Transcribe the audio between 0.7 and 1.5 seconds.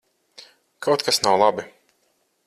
Kaut kas nav